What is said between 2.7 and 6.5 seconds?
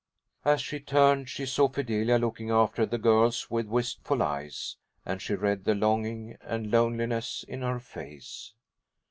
the girls with wistful eyes, and she read the longing